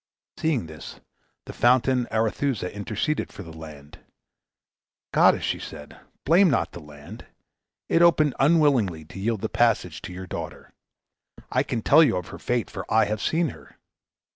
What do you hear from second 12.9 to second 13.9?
I have seen her.